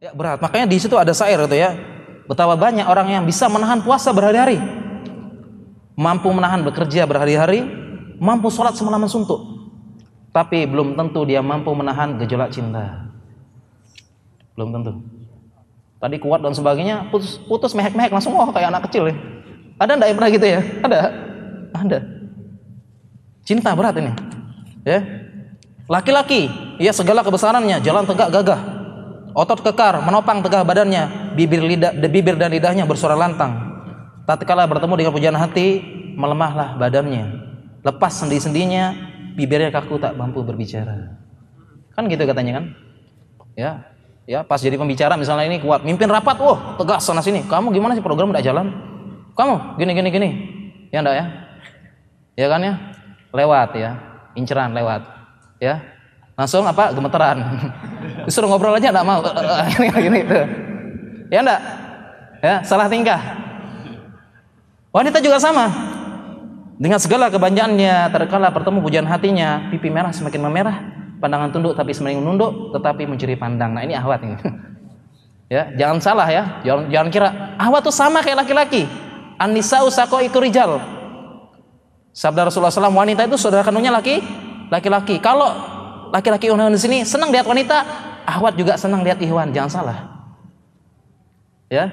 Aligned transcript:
Ya 0.00 0.16
berat. 0.16 0.40
Makanya 0.40 0.64
di 0.64 0.80
situ 0.80 0.96
ada 0.96 1.12
syair 1.12 1.36
itu 1.44 1.56
ya. 1.60 1.76
Betapa 2.24 2.56
banyak 2.56 2.88
orang 2.88 3.20
yang 3.20 3.24
bisa 3.28 3.52
menahan 3.52 3.84
puasa 3.84 4.16
berhari-hari. 4.16 4.56
Mampu 5.92 6.32
menahan 6.32 6.64
bekerja 6.64 7.04
berhari-hari, 7.04 7.60
mampu 8.16 8.48
sholat 8.48 8.72
semalam 8.72 9.04
suntuk. 9.04 9.44
Tapi 10.32 10.64
belum 10.64 10.96
tentu 10.96 11.20
dia 11.28 11.44
mampu 11.44 11.68
menahan 11.76 12.16
gejolak 12.16 12.48
cinta. 12.48 13.12
Belum 14.56 14.72
tentu. 14.72 15.04
Tadi 16.00 16.16
kuat 16.16 16.40
dan 16.40 16.56
sebagainya, 16.56 17.12
putus, 17.12 17.36
putus 17.44 17.76
mehek-mehek 17.76 18.08
langsung 18.08 18.32
oh 18.32 18.48
kayak 18.48 18.72
anak 18.72 18.88
kecil 18.88 19.12
ya. 19.12 19.14
Ada 19.76 20.00
enggak 20.00 20.08
yang 20.08 20.16
pernah 20.16 20.32
gitu 20.32 20.46
ya? 20.48 20.60
Ada. 20.80 21.00
Ada. 21.76 21.98
Cinta 23.44 23.76
berat 23.76 24.00
ini. 24.00 24.12
Ya. 24.88 25.04
Laki-laki, 25.84 26.48
ya 26.80 26.96
segala 26.96 27.20
kebesarannya, 27.20 27.84
jalan 27.84 28.08
tegak 28.08 28.32
gagah. 28.32 28.79
Otot 29.30 29.62
kekar, 29.62 30.02
menopang 30.02 30.42
tegak 30.42 30.66
badannya, 30.66 31.34
bibir 31.38 31.62
lidah, 31.62 31.94
bibir 31.94 32.34
dan 32.34 32.50
lidahnya 32.50 32.82
bersuara 32.82 33.14
lantang. 33.14 33.70
Tatkala 34.26 34.66
bertemu 34.66 34.94
dengan 34.98 35.12
pujian 35.14 35.36
hati, 35.38 35.82
melemahlah 36.18 36.74
badannya. 36.74 37.30
Lepas 37.86 38.18
sendi-sendinya, 38.18 38.90
bibirnya 39.38 39.70
kaku 39.70 40.02
tak 40.02 40.18
mampu 40.18 40.42
berbicara. 40.42 41.14
Kan 41.94 42.10
gitu 42.10 42.26
katanya 42.26 42.58
kan? 42.58 42.64
Ya, 43.54 43.70
ya 44.26 44.42
pas 44.42 44.58
jadi 44.58 44.74
pembicara 44.74 45.14
misalnya 45.14 45.46
ini 45.46 45.62
kuat, 45.62 45.86
mimpin 45.86 46.10
rapat, 46.10 46.34
wah 46.42 46.74
tegas 46.74 47.06
sana 47.06 47.22
sini. 47.22 47.46
Kamu 47.46 47.70
gimana 47.70 47.94
sih 47.94 48.02
program 48.02 48.34
udah 48.34 48.42
jalan? 48.42 48.74
Kamu 49.38 49.78
gini 49.78 49.92
gini 49.94 50.08
gini. 50.10 50.28
Ya 50.90 51.06
enggak 51.06 51.16
ya? 51.16 51.24
Ya 52.34 52.46
kan 52.50 52.60
ya? 52.66 52.74
Lewat 53.30 53.70
ya, 53.78 53.90
inceran 54.34 54.74
lewat. 54.74 55.06
Ya, 55.62 55.78
langsung 56.34 56.66
apa 56.66 56.90
gemeteran. 56.90 57.38
Disuruh 58.30 58.46
ngobrol 58.46 58.78
aja 58.78 58.94
enggak 58.94 59.02
mau. 59.02 59.18
Gini 59.74 59.90
gini 59.90 60.20
tuh. 60.22 60.46
Ya 61.34 61.42
enggak? 61.42 61.60
Ya, 62.38 62.54
salah 62.62 62.86
tingkah. 62.86 63.18
Wanita 64.94 65.18
juga 65.18 65.42
sama. 65.42 65.66
Dengan 66.78 67.02
segala 67.02 67.26
kebanyakannya, 67.26 68.06
terkala 68.14 68.54
bertemu 68.54 68.78
pujian 68.78 69.06
hatinya, 69.10 69.66
pipi 69.74 69.90
merah 69.90 70.14
semakin 70.14 70.46
memerah, 70.46 70.76
pandangan 71.18 71.50
tunduk 71.50 71.74
tapi 71.74 71.90
semakin 71.90 72.22
menunduk, 72.22 72.70
tetapi 72.70 73.10
mencuri 73.10 73.34
pandang. 73.34 73.74
Nah 73.74 73.82
ini 73.82 73.98
ahwat 73.98 74.22
ini. 74.22 74.38
ya, 75.54 75.74
jangan 75.74 75.98
salah 75.98 76.30
ya. 76.30 76.62
Jangan, 76.62 76.86
jangan 76.86 77.08
kira 77.10 77.28
ahwat 77.58 77.82
itu 77.82 77.92
sama 77.92 78.22
kayak 78.22 78.46
laki-laki. 78.46 78.86
An-nisa'u 79.42 79.90
saqaiqu 79.90 80.38
rijal. 80.38 80.78
Sabda 82.14 82.46
Rasulullah 82.46 82.70
SAW, 82.70 82.94
wanita 82.94 83.26
itu 83.26 83.34
saudara 83.34 83.66
kandungnya 83.66 83.90
laki, 83.90 84.22
laki-laki. 84.70 85.18
Kalau 85.18 85.50
laki-laki 86.10 86.50
Ikhwan 86.50 86.72
di 86.74 86.80
sini 86.80 86.98
senang 87.06 87.30
lihat 87.30 87.46
wanita, 87.46 88.09
ahwat 88.26 88.54
juga 88.56 88.76
senang 88.76 89.04
lihat 89.06 89.18
Ikhwan. 89.20 89.52
Jangan 89.54 89.70
salah. 89.70 89.98
Ya, 91.70 91.86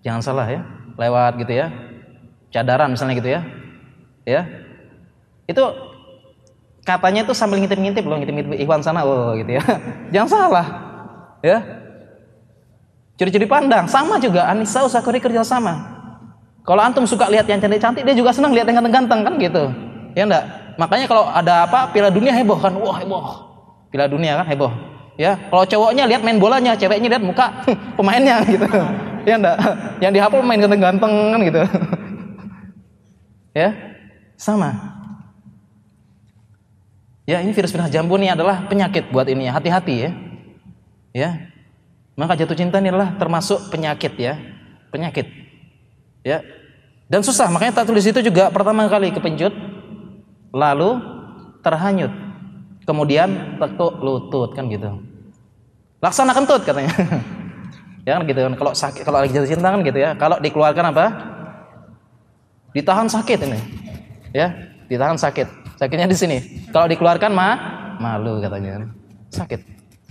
jangan 0.00 0.22
salah 0.24 0.46
ya. 0.48 0.60
Lewat 0.96 1.36
gitu 1.44 1.52
ya. 1.52 1.68
Cadaran 2.48 2.96
misalnya 2.96 3.14
gitu 3.20 3.28
ya. 3.28 3.40
Ya? 4.24 4.42
Itu 5.44 5.62
katanya 6.86 7.26
itu 7.26 7.34
sambil 7.36 7.60
ngintip-ngintip 7.60 8.02
loh 8.06 8.16
ngintip-ngintip 8.18 8.56
Ikhwan 8.56 8.80
sana 8.80 9.04
oh 9.04 9.36
gitu 9.36 9.60
ya. 9.60 9.62
Jangan 10.16 10.28
salah. 10.28 10.66
Ya? 11.44 11.60
Curi-curi 13.20 13.44
pandang 13.44 13.84
sama 13.88 14.16
juga. 14.16 14.48
Anissa 14.48 14.84
Usakuri 14.84 15.20
kerja 15.20 15.44
sama. 15.44 15.96
Kalau 16.66 16.82
antum 16.82 17.06
suka 17.06 17.30
lihat 17.30 17.46
yang 17.46 17.62
cantik-cantik 17.62 18.02
dia 18.02 18.16
juga 18.16 18.34
senang 18.34 18.50
lihat 18.50 18.66
yang 18.66 18.82
ganteng-ganteng 18.82 19.20
kan 19.22 19.34
gitu. 19.38 19.64
Ya 20.16 20.24
enggak? 20.24 20.44
Makanya 20.80 21.06
kalau 21.06 21.24
ada 21.28 21.68
apa 21.68 21.92
piala 21.92 22.08
dunia 22.08 22.32
heboh 22.32 22.58
kan? 22.58 22.72
Wah 22.74 22.96
heboh. 22.98 23.24
Piala 23.92 24.08
dunia 24.08 24.34
kan 24.40 24.48
heboh 24.48 24.95
ya 25.16 25.36
kalau 25.48 25.64
cowoknya 25.64 26.04
lihat 26.08 26.22
main 26.22 26.38
bolanya 26.40 26.76
ceweknya 26.76 27.08
lihat 27.16 27.24
muka 27.24 27.64
pemainnya 27.98 28.40
gitu 28.46 28.68
ya 29.24 29.34
enggak 29.40 29.56
yang 30.00 30.12
dihapal 30.12 30.44
main 30.44 30.60
ganteng-ganteng 30.60 31.12
kan 31.32 31.40
gitu 31.42 31.60
ya 33.60 33.96
sama. 34.36 34.94
Ya, 37.26 37.42
ini 37.42 37.50
virus 37.50 37.74
virus 37.74 37.90
jambu 37.90 38.14
ini 38.20 38.30
adalah 38.30 38.70
penyakit 38.70 39.10
buat 39.10 39.26
ini 39.26 39.50
ya. 39.50 39.52
Hati-hati 39.58 39.94
ya. 39.98 40.10
Ya. 41.10 41.30
Maka 42.14 42.38
jatuh 42.38 42.54
cinta 42.54 42.78
ini 42.78 42.94
adalah 42.94 43.18
termasuk 43.18 43.66
penyakit 43.72 44.14
ya. 44.14 44.38
Penyakit. 44.94 45.26
Ya. 46.22 46.46
Dan 47.10 47.26
susah, 47.26 47.50
makanya 47.50 47.82
tak 47.82 47.90
tulis 47.90 48.06
itu 48.06 48.18
juga 48.22 48.50
pertama 48.50 48.86
kali 48.90 49.14
kepencut, 49.14 49.54
lalu 50.50 50.98
terhanyut, 51.62 52.10
kemudian 52.86 53.58
tekuk 53.58 53.98
lutut 54.00 54.54
kan 54.54 54.70
gitu. 54.70 55.02
Laksana 56.00 56.32
kentut 56.32 56.62
katanya. 56.62 56.94
ya 58.06 58.16
kan 58.16 58.22
gitu 58.24 58.40
kan. 58.40 58.54
Kalau 58.54 58.72
sakit, 58.72 59.02
kalau 59.02 59.18
lagi 59.20 59.34
jatuh 59.34 59.50
cinta 59.50 59.68
kan 59.74 59.80
gitu 59.82 59.98
ya. 59.98 60.14
Kalau 60.14 60.38
dikeluarkan 60.38 60.84
apa? 60.94 61.04
Ditahan 62.72 63.08
sakit 63.10 63.40
ini 63.44 63.86
ya 64.36 64.52
ditahan 64.86 65.16
sakit 65.16 65.80
sakitnya 65.80 66.04
di 66.04 66.16
sini 66.16 66.38
kalau 66.68 66.84
dikeluarkan 66.92 67.32
mah 67.32 67.54
malu 67.96 68.36
katanya 68.44 68.92
sakit 69.32 69.60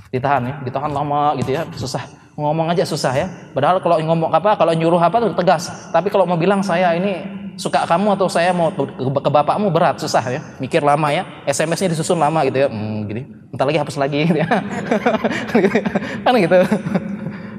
ditahan 0.10 0.42
ya 0.50 0.56
ditahan 0.66 0.90
lama 0.90 1.38
gitu 1.38 1.54
ya 1.54 1.62
susah 1.78 2.02
ngomong 2.34 2.74
aja 2.74 2.82
susah 2.84 3.14
ya 3.14 3.28
padahal 3.54 3.78
kalau 3.80 4.02
ngomong 4.02 4.34
apa 4.34 4.58
kalau 4.58 4.74
nyuruh 4.74 4.98
apa 4.98 5.22
tuh 5.22 5.32
tegas 5.38 5.70
tapi 5.94 6.10
kalau 6.10 6.26
mau 6.26 6.36
bilang 6.36 6.66
saya 6.66 6.98
ini 6.98 7.22
suka 7.56 7.88
kamu 7.88 8.16
atau 8.16 8.28
saya 8.28 8.52
mau 8.52 8.72
ke, 8.72 9.30
bapakmu 9.32 9.72
berat 9.72 10.00
susah 10.00 10.24
ya. 10.28 10.42
Mikir 10.60 10.84
lama 10.84 11.12
ya. 11.12 11.24
SMS-nya 11.48 11.92
disusun 11.96 12.20
lama 12.20 12.44
gitu 12.48 12.64
ya. 12.64 12.68
Hmm, 12.68 13.08
gini. 13.08 13.28
Entar 13.52 13.66
lagi 13.68 13.80
hapus 13.80 13.98
lagi 14.00 14.28
gitu 14.28 14.40
ya. 14.40 14.48
Kan 16.26 16.34
gitu. 16.40 16.58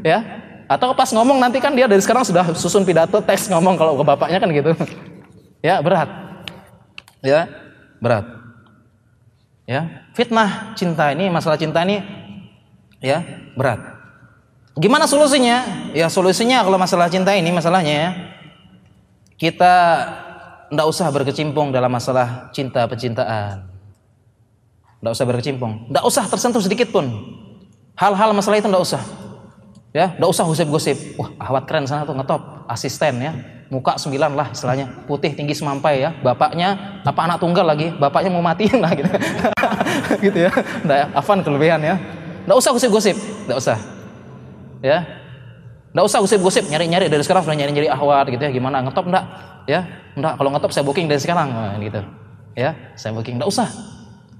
Ya. 0.04 0.18
Atau 0.66 0.90
pas 0.98 1.06
ngomong 1.14 1.38
nanti 1.38 1.62
kan 1.62 1.70
dia 1.78 1.86
dari 1.86 2.02
sekarang 2.02 2.26
sudah 2.26 2.50
susun 2.58 2.82
pidato 2.82 3.22
teks 3.22 3.46
ngomong 3.46 3.78
kalau 3.78 3.94
ke 3.94 4.02
bapaknya 4.02 4.42
kan 4.42 4.50
gitu. 4.50 4.74
Ya 5.62 5.78
berat. 5.78 6.10
Ya 7.22 7.46
berat. 8.02 8.26
Ya, 9.66 10.06
fitnah 10.14 10.78
cinta 10.78 11.10
ini, 11.10 11.26
masalah 11.26 11.58
cinta 11.58 11.82
ini 11.82 11.98
ya 13.02 13.18
berat. 13.58 13.82
Gimana 14.78 15.10
solusinya? 15.10 15.90
Ya 15.90 16.06
solusinya 16.06 16.62
kalau 16.62 16.78
masalah 16.78 17.10
cinta 17.10 17.34
ini 17.34 17.50
masalahnya 17.50 17.94
ya, 17.98 18.10
kita 19.36 19.74
tidak 20.66 20.86
usah 20.88 21.06
berkecimpung 21.12 21.70
dalam 21.70 21.92
masalah 21.92 22.50
cinta 22.50 22.88
percintaan. 22.88 23.68
Tidak 24.96 25.12
usah 25.12 25.26
berkecimpung, 25.28 25.92
tidak 25.92 26.04
usah 26.08 26.24
tersentuh 26.26 26.62
sedikit 26.64 26.88
pun. 26.90 27.06
Hal-hal 27.94 28.32
masalah 28.32 28.58
itu 28.58 28.66
tidak 28.66 28.82
usah. 28.82 29.02
Ya, 29.94 30.12
tidak 30.12 30.28
usah 30.28 30.44
gosip-gosip. 30.44 31.16
Wah, 31.16 31.32
ahwat 31.40 31.64
keren 31.64 31.88
sana 31.88 32.04
tuh 32.04 32.16
ngetop, 32.16 32.68
asisten 32.68 33.16
ya. 33.22 33.32
Muka 33.72 33.96
sembilan 33.96 34.36
lah 34.36 34.48
istilahnya. 34.52 35.08
Putih 35.08 35.32
tinggi 35.32 35.56
semampai 35.56 36.04
ya. 36.04 36.10
Bapaknya 36.20 37.00
apa 37.02 37.20
anak 37.24 37.38
tunggal 37.40 37.64
lagi? 37.64 37.92
Bapaknya 37.96 38.30
mau 38.30 38.44
matiin 38.44 38.78
lah 38.78 38.92
gitu. 38.94 39.10
Gitu 40.24 40.38
ya. 40.38 40.52
Nggak 40.86 40.98
ya 41.02 41.06
Afan 41.18 41.42
kelebihan 41.42 41.80
ya. 41.82 41.98
Nggak 42.46 42.58
usah 42.62 42.70
gosip-gosip. 42.76 43.16
Nggak 43.48 43.58
usah. 43.58 43.78
Ya 44.84 45.25
nggak 45.96 46.04
usah 46.04 46.20
gosip-gosip 46.20 46.68
nyari-nyari. 46.68 47.08
Dari 47.08 47.24
sekarang 47.24 47.48
sudah 47.48 47.56
nyari-nyari 47.56 47.88
ahwat 47.88 48.28
gitu 48.28 48.42
ya. 48.44 48.52
Gimana 48.52 48.84
ngetop? 48.84 49.08
Enggak 49.08 49.24
ya 49.64 49.80
enggak 50.12 50.36
kalau 50.36 50.52
ngetop 50.52 50.70
saya 50.76 50.84
booking 50.84 51.08
dari 51.08 51.16
sekarang. 51.16 51.48
Nah, 51.48 51.80
gitu. 51.80 52.04
Ya 52.52 52.76
saya 53.00 53.16
booking. 53.16 53.40
Nggak 53.40 53.48
usah. 53.48 53.64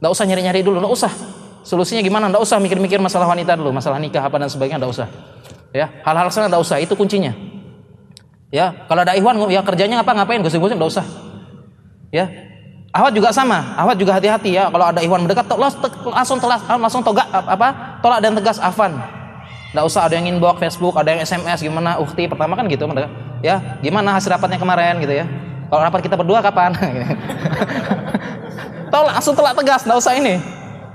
Nggak 0.05 0.13
usah 0.13 0.25
nyari-nyari 0.29 0.61
dulu. 0.61 0.85
Nggak 0.85 0.93
usah. 0.93 1.13
Solusinya 1.65 2.05
gimana? 2.05 2.29
Nggak 2.29 2.45
usah 2.45 2.61
mikir-mikir 2.61 3.01
masalah 3.01 3.25
wanita 3.33 3.57
dulu. 3.57 3.73
Masalah 3.73 3.97
nikah 3.97 4.21
apa 4.21 4.37
dan 4.37 4.53
sebagainya 4.53 4.85
nggak 4.85 4.93
usah. 4.93 5.09
Ya 5.73 5.89
hal-hal 6.05 6.29
sana 6.29 6.53
nggak 6.53 6.61
usah. 6.61 6.77
Itu 6.77 6.93
kuncinya. 6.93 7.33
Ya, 8.55 8.87
kalau 8.87 9.03
ada 9.03 9.11
ikhwan 9.19 9.35
ya 9.51 9.59
kerjanya 9.65 10.07
apa? 10.07 10.15
Ngapain? 10.15 10.39
Gosip-gosip 10.45 10.79
enggak 10.79 10.93
usah. 10.93 11.07
Ya. 12.15 12.31
Awat 12.95 13.13
juga 13.13 13.29
sama, 13.29 13.77
awat 13.77 14.01
juga 14.01 14.17
hati-hati 14.17 14.57
ya. 14.57 14.73
Kalau 14.73 14.87
ada 14.89 15.03
ikhwan 15.05 15.27
mendekat 15.27 15.45
langsung 16.07 16.41
telas 16.41 16.65
langsung 16.65 17.03
togak 17.05 17.29
apa? 17.29 18.01
Tolak 18.01 18.25
dan 18.25 18.33
tegas 18.39 18.57
afan. 18.57 18.97
Enggak 19.75 19.87
usah 19.87 20.07
ada 20.07 20.15
yang 20.15 20.27
inbox 20.31 20.63
Facebook, 20.63 20.95
ada 20.95 21.15
yang 21.15 21.21
SMS 21.23 21.63
gimana 21.63 21.99
ukti 21.99 22.31
pertama 22.31 22.55
kan 22.55 22.67
gitu. 22.71 22.87
Ya, 23.45 23.79
gimana 23.83 24.17
hasil 24.17 24.33
rapatnya 24.33 24.57
kemarin 24.57 25.03
gitu 25.03 25.13
ya. 25.13 25.27
Kalau 25.67 25.83
rapat 25.83 26.01
kita 26.07 26.15
berdua 26.15 26.39
kapan? 26.41 26.73
Tolak 28.93 29.19
langsung 29.19 29.35
tolak 29.35 29.59
tegas, 29.59 29.83
enggak 29.83 29.99
usah 29.99 30.15
ini. 30.15 30.39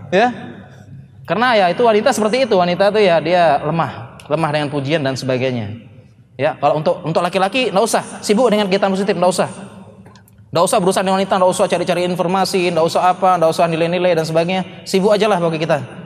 Ya. 0.09 0.31
Karena 1.27 1.53
ya 1.55 1.65
itu 1.69 1.83
wanita 1.83 2.15
seperti 2.15 2.47
itu, 2.47 2.55
wanita 2.55 2.89
itu 2.89 2.99
ya 3.03 3.19
dia 3.19 3.43
lemah, 3.61 4.17
lemah 4.25 4.49
dengan 4.49 4.67
pujian 4.71 5.03
dan 5.03 5.13
sebagainya. 5.13 5.91
Ya, 6.39 6.57
kalau 6.57 6.81
untuk 6.81 7.03
untuk 7.03 7.21
laki-laki 7.21 7.69
enggak 7.69 7.85
usah 7.85 8.03
sibuk 8.23 8.47
dengan 8.49 8.65
kegiatan 8.71 8.89
positif, 8.89 9.13
enggak 9.13 9.31
usah. 9.31 9.49
Enggak 10.51 10.65
usah 10.67 10.77
berusaha 10.81 11.03
dengan 11.03 11.19
wanita, 11.19 11.33
enggak 11.37 11.51
usah 11.51 11.65
cari-cari 11.67 12.01
informasi, 12.07 12.71
enggak 12.71 12.85
usah 12.87 13.01
apa, 13.11 13.37
enggak 13.37 13.51
usah 13.51 13.65
nilai-nilai 13.67 14.17
dan 14.17 14.25
sebagainya. 14.25 14.63
Sibuk 14.87 15.11
aja 15.11 15.27
lah 15.27 15.37
bagi 15.37 15.59
kita. 15.61 16.00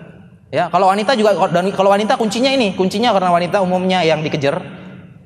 Ya, 0.56 0.72
kalau 0.72 0.88
wanita 0.88 1.20
juga 1.20 1.36
dan 1.52 1.68
kalau 1.76 1.92
wanita 1.92 2.16
kuncinya 2.16 2.48
ini, 2.48 2.72
kuncinya 2.80 3.12
karena 3.12 3.28
wanita 3.28 3.60
umumnya 3.60 4.08
yang 4.08 4.24
dikejar. 4.24 4.64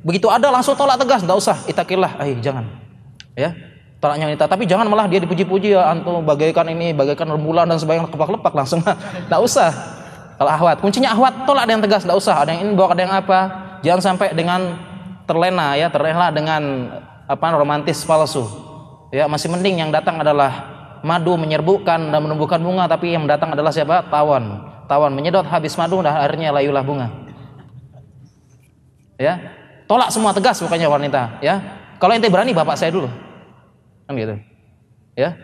Begitu 0.01 0.25
ada 0.25 0.49
langsung 0.49 0.73
tolak 0.73 0.97
tegas, 0.97 1.21
enggak 1.21 1.37
usah, 1.37 1.53
itakillah, 1.69 2.17
eh 2.25 2.33
jangan. 2.41 2.65
Ya, 3.37 3.53
tolaknya 4.01 4.25
wanita, 4.25 4.49
tapi 4.49 4.65
jangan 4.65 4.89
malah 4.89 5.05
dia 5.05 5.21
dipuji-puji 5.21 5.77
ya 5.77 5.85
antum 5.85 6.25
bagaikan 6.25 6.65
ini, 6.73 6.97
bagaikan 6.97 7.29
rembulan 7.29 7.69
dan 7.69 7.77
sebagainya 7.77 8.09
lepak-lepak 8.09 8.57
langsung. 8.57 8.81
Enggak 9.29 9.41
usah. 9.45 9.69
Kalau 10.41 10.49
ahwat, 10.49 10.81
kuncinya 10.81 11.13
ahwat 11.13 11.45
tolak 11.45 11.69
ada 11.69 11.77
yang 11.77 11.83
tegas, 11.85 12.01
tidak 12.09 12.17
usah. 12.17 12.35
Ada 12.41 12.49
yang 12.57 12.73
inbox, 12.73 12.89
ada 12.89 13.01
yang 13.05 13.13
apa. 13.13 13.39
Jangan 13.85 14.01
sampai 14.01 14.33
dengan 14.33 14.81
terlena 15.29 15.77
ya, 15.77 15.93
terlena 15.93 16.33
dengan 16.33 16.89
apa 17.29 17.45
romantis 17.53 18.01
palsu. 18.01 18.49
Ya, 19.13 19.29
masih 19.29 19.53
mending 19.53 19.77
yang 19.77 19.93
datang 19.93 20.17
adalah 20.25 20.65
madu 21.05 21.37
menyerbukan 21.37 22.09
dan 22.09 22.17
menumbuhkan 22.17 22.57
bunga, 22.57 22.89
tapi 22.89 23.13
yang 23.13 23.29
datang 23.29 23.53
adalah 23.53 23.69
siapa? 23.69 24.09
Tawon. 24.09 24.68
Tawon 24.89 25.13
menyedot 25.13 25.45
habis 25.45 25.77
madu 25.77 26.01
dan 26.01 26.17
akhirnya 26.17 26.49
layulah 26.49 26.81
bunga. 26.81 27.13
Ya, 29.21 29.37
tolak 29.85 30.09
semua 30.09 30.33
tegas 30.33 30.57
bukannya 30.65 30.89
wanita. 30.89 31.37
Ya, 31.45 31.61
kalau 32.01 32.17
ente 32.17 32.25
berani 32.25 32.57
bapak 32.57 32.73
saya 32.73 32.89
dulu, 32.89 33.05
kan 34.09 34.17
gitu. 34.17 34.33
Ya, 35.13 35.37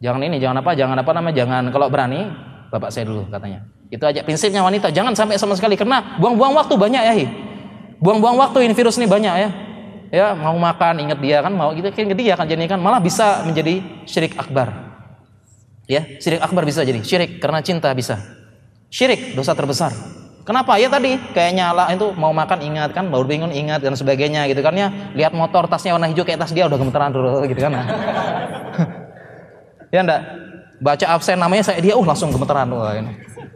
jangan 0.00 0.24
ini, 0.24 0.40
jangan 0.40 0.64
apa, 0.64 0.72
jangan 0.72 0.96
apa 0.96 1.12
namanya, 1.12 1.36
jangan 1.44 1.62
kalau 1.68 1.92
berani 1.92 2.24
bapak 2.72 2.88
saya 2.88 3.04
dulu 3.04 3.28
katanya. 3.28 3.68
Itu 3.92 4.08
aja 4.08 4.24
prinsipnya 4.24 4.64
wanita, 4.64 4.88
jangan 4.88 5.12
sampai 5.12 5.36
sama 5.36 5.52
sekali 5.60 5.76
karena 5.76 6.16
buang-buang 6.16 6.56
waktu 6.56 6.74
banyak 6.80 7.02
ya. 7.04 7.14
Buang-buang 8.00 8.40
waktu 8.40 8.64
ini 8.64 8.72
virus 8.72 8.96
ini 8.96 9.04
banyak 9.04 9.34
ya. 9.44 9.50
Ya, 10.08 10.26
mau 10.32 10.56
makan 10.56 11.04
ingat 11.04 11.18
dia 11.20 11.44
kan 11.44 11.52
mau 11.52 11.74
gitu 11.76 11.90
kan 11.90 12.06
dia 12.16 12.32
akan 12.32 12.46
jadi 12.48 12.64
kan 12.64 12.80
malah 12.80 13.02
bisa 13.02 13.44
menjadi 13.44 13.84
syirik 14.08 14.40
akbar. 14.40 14.72
Ya, 15.84 16.16
syirik 16.16 16.40
akbar 16.40 16.64
bisa 16.64 16.80
jadi 16.80 17.04
syirik 17.04 17.44
karena 17.44 17.60
cinta 17.60 17.92
bisa. 17.92 18.33
Syirik 18.94 19.34
dosa 19.34 19.58
terbesar. 19.58 19.90
Kenapa? 20.46 20.78
Ya 20.78 20.86
tadi 20.86 21.18
kayaknya 21.34 21.74
Allah 21.74 21.90
itu 21.90 22.14
mau 22.14 22.30
makan 22.30 22.62
ingat 22.62 22.94
kan, 22.94 23.10
baru 23.10 23.26
bingung 23.26 23.50
ingat 23.50 23.82
dan 23.82 23.98
sebagainya 23.98 24.46
gitu 24.46 24.62
kan 24.62 24.70
ya. 24.70 25.10
Lihat 25.18 25.34
motor 25.34 25.66
tasnya 25.66 25.98
warna 25.98 26.06
hijau 26.06 26.22
kayak 26.22 26.38
tas 26.38 26.54
dia 26.54 26.70
udah 26.70 26.78
gemeteran 26.78 27.10
dulu 27.10 27.42
gitu 27.50 27.58
kan. 27.58 27.74
ya 29.94 29.98
enggak? 29.98 30.22
Baca 30.78 31.06
absen 31.10 31.42
namanya 31.42 31.66
saya 31.66 31.82
dia 31.82 31.98
uh 31.98 32.06
langsung 32.06 32.30
gemeteran 32.30 32.70
tuh 32.70 32.86
ini. 32.94 33.12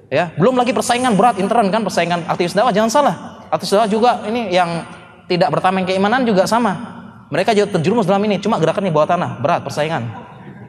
Ya, 0.08 0.32
belum 0.40 0.56
lagi 0.56 0.72
persaingan 0.72 1.14
berat 1.14 1.36
intern 1.38 1.68
kan, 1.68 1.84
persaingan 1.84 2.24
aktivis 2.26 2.56
dakwah 2.56 2.74
jangan 2.74 2.90
salah. 2.90 3.14
Aktivis 3.52 3.76
dakwah 3.76 3.90
juga 3.92 4.10
ini 4.24 4.50
yang 4.50 4.82
tidak 5.28 5.54
bertameng 5.54 5.84
keimanan 5.84 6.24
juga 6.24 6.48
sama. 6.48 6.96
Mereka 7.28 7.52
juga 7.52 7.76
terjerumus 7.76 8.08
dalam 8.08 8.24
ini, 8.24 8.40
cuma 8.40 8.56
gerakan 8.56 8.88
di 8.88 8.90
bawah 8.90 9.04
tanah, 9.04 9.36
berat 9.44 9.60
persaingan. 9.60 10.08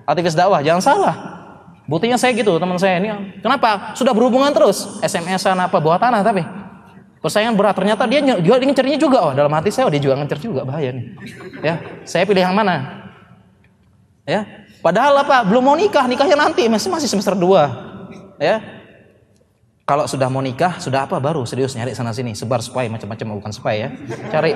Aktivis 0.03 0.35
dakwah 0.35 0.59
jangan 0.59 0.83
salah. 0.83 1.28
Buktinya 1.89 2.21
saya 2.21 2.37
gitu, 2.37 2.61
teman 2.61 2.77
saya 2.77 3.01
ini. 3.01 3.09
Kenapa? 3.41 3.97
Sudah 3.97 4.13
berhubungan 4.13 4.53
terus. 4.53 5.01
SMS-an 5.01 5.57
apa 5.57 5.81
bawah 5.81 5.97
tanah 5.97 6.21
tapi 6.21 6.45
persaingan 7.17 7.57
berat. 7.57 7.73
Ternyata 7.73 8.05
dia 8.05 8.21
juga 8.21 8.61
ngecernya 8.61 8.97
juga. 9.01 9.17
Oh, 9.25 9.33
dalam 9.33 9.49
hati 9.57 9.73
saya 9.73 9.89
oh, 9.89 9.91
dia 9.91 9.97
juga 9.97 10.13
ngecer 10.21 10.37
juga 10.37 10.61
bahaya 10.61 10.93
nih. 10.93 11.17
Ya, 11.65 11.81
saya 12.05 12.29
pilih 12.29 12.45
yang 12.45 12.53
mana? 12.53 13.09
Ya. 14.21 14.45
Padahal 14.85 15.17
apa? 15.17 15.41
Belum 15.49 15.65
mau 15.65 15.73
nikah, 15.73 16.05
nikahnya 16.05 16.37
nanti 16.37 16.69
masih 16.69 16.93
masih 16.93 17.09
semester 17.09 17.33
2. 17.33 18.37
Ya. 18.37 18.61
Kalau 19.89 20.05
sudah 20.05 20.29
mau 20.29 20.45
nikah, 20.45 20.77
sudah 20.77 21.09
apa 21.09 21.17
baru 21.17 21.41
serius 21.49 21.73
nyari 21.73 21.97
sana 21.97 22.13
sini, 22.13 22.37
sebar 22.37 22.61
spy 22.61 22.85
macam-macam 22.85 23.41
bukan 23.41 23.49
spy 23.49 23.75
ya. 23.81 23.89
Cari 24.29 24.53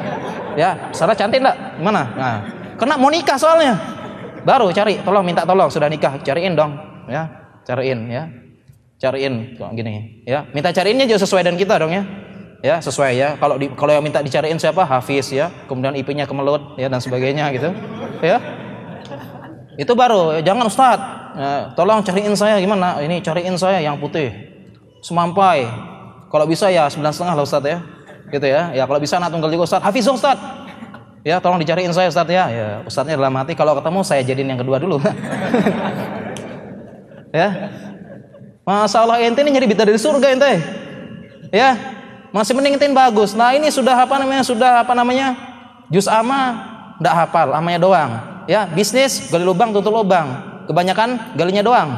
ya, 0.53 0.93
Sarah 0.93 1.17
cantik 1.17 1.41
enggak? 1.41 1.81
Gimana? 1.81 2.01
Nah, 2.13 2.37
kena 2.77 3.01
mau 3.01 3.09
nikah 3.09 3.41
soalnya. 3.41 3.73
Baru 4.45 4.69
cari, 4.69 5.01
tolong 5.01 5.25
minta 5.25 5.41
tolong 5.41 5.73
sudah 5.73 5.89
nikah, 5.89 6.21
cariin 6.21 6.53
dong 6.53 6.92
ya. 7.09 7.23
Cariin 7.63 7.99
ya. 8.11 8.29
Cariin 8.99 9.59
kok 9.59 9.71
gini 9.75 10.23
ya. 10.23 10.47
Minta 10.55 10.71
cariinnya 10.71 11.03
juga 11.03 11.19
sesuai 11.27 11.43
dengan 11.43 11.59
kita 11.59 11.75
dong 11.75 11.91
ya. 11.91 12.03
Ya 12.63 12.79
sesuai 12.79 13.19
ya. 13.19 13.35
Kalau 13.35 13.59
di, 13.59 13.67
kalau 13.75 13.91
yang 13.91 13.99
minta 13.99 14.23
dicariin 14.23 14.55
siapa? 14.55 14.87
Hafiz 14.87 15.27
ya. 15.35 15.51
Kemudian 15.67 15.91
IP-nya 15.99 16.23
kemelut 16.23 16.79
ya 16.79 16.87
dan 16.87 17.03
sebagainya 17.03 17.51
gitu. 17.51 17.75
Ya. 18.23 18.39
Itu 19.75 19.91
baru. 19.99 20.39
Jangan 20.39 20.71
Ustad 20.71 20.99
ya, 21.35 21.75
tolong 21.75 21.99
cariin 21.99 22.31
saya. 22.39 22.63
Gimana? 22.63 23.03
Ini 23.03 23.19
cariin 23.19 23.59
saya 23.59 23.83
yang 23.83 23.99
putih. 23.99 24.31
Semampai. 25.03 25.67
Kalau 26.31 26.47
bisa 26.47 26.71
ya 26.71 26.87
sembilan 26.87 27.11
setengah 27.11 27.35
lah 27.35 27.43
Ustad 27.43 27.63
ya. 27.67 27.83
Gitu 28.31 28.47
ya. 28.47 28.71
Ya 28.71 28.87
kalau 28.87 29.03
bisa 29.03 29.19
anak 29.19 29.35
tunggal 29.35 29.51
juga 29.51 29.67
Ustad 29.67 29.83
Hafiz 29.83 30.07
Ustad 30.07 30.39
ya 31.27 31.43
tolong 31.43 31.59
dicariin 31.59 31.91
saya 31.91 32.07
Ustad 32.07 32.31
ya. 32.31 32.47
Ya 32.47 32.67
Ustadnya 32.87 33.19
dalam 33.19 33.35
hati 33.35 33.59
kalau 33.59 33.75
ketemu 33.75 33.99
saya 34.07 34.23
jadiin 34.23 34.55
yang 34.55 34.59
kedua 34.63 34.79
dulu 34.79 35.03
Ya. 37.33 37.73
Masalah 38.61 39.17
ente 39.25 39.41
ini 39.41 39.49
nyari 39.57 39.65
bita 39.65 39.83
dari 39.83 39.97
surga 39.97 40.37
ente. 40.37 40.53
Ya. 41.49 41.75
Masih 42.29 42.53
mending 42.53 42.77
ente 42.77 42.85
bagus. 42.93 43.33
Nah, 43.33 43.57
ini 43.57 43.73
sudah 43.73 44.05
apa 44.05 44.21
namanya? 44.21 44.45
Sudah 44.45 44.85
apa 44.85 44.93
namanya? 44.93 45.33
Jus 45.89 46.05
ama 46.05 46.61
ndak 47.01 47.13
hafal, 47.13 47.51
amanya 47.57 47.81
doang. 47.81 48.11
Ya, 48.45 48.69
bisnis 48.69 49.33
gali 49.33 49.43
lubang 49.43 49.73
tutup 49.73 49.91
lubang. 49.97 50.29
Kebanyakan 50.69 51.33
galinya 51.33 51.65
doang. 51.65 51.89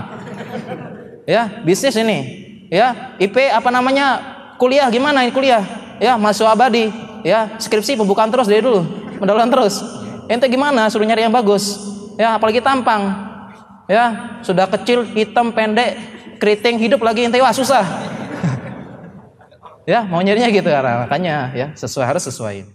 Ya, 1.27 1.61
bisnis 1.67 1.93
ini. 1.99 2.47
Ya, 2.71 3.15
IP 3.19 3.51
apa 3.51 3.69
namanya? 3.69 4.33
Kuliah 4.55 4.87
gimana 4.87 5.27
ini 5.27 5.35
kuliah? 5.35 5.61
Ya, 5.99 6.15
mahasiswa 6.15 6.55
abadi. 6.55 6.89
Ya, 7.27 7.55
skripsi 7.59 7.99
pembukaan 7.99 8.31
terus 8.31 8.47
dari 8.47 8.63
dulu. 8.63 8.83
Pendalaman 9.19 9.51
terus. 9.51 9.83
Ente 10.31 10.47
gimana? 10.47 10.87
Suruh 10.87 11.05
nyari 11.05 11.27
yang 11.27 11.33
bagus. 11.33 11.79
Ya, 12.15 12.35
apalagi 12.35 12.63
tampang 12.63 13.24
ya 13.85 14.37
sudah 14.41 14.65
kecil 14.69 15.05
hitam 15.05 15.53
pendek 15.53 15.97
keriting 16.37 16.77
hidup 16.77 17.01
lagi. 17.01 17.25
Ente 17.25 17.41
wah 17.41 17.55
susah. 17.55 17.85
Ya 19.85 20.01
mau 20.01 20.17
nyarinya 20.17 20.49
gitu 20.49 20.65
karena 20.65 21.05
makanya 21.05 21.53
ya 21.53 21.69
sesuai 21.77 22.09
harus 22.09 22.25
sesuai 22.25 22.65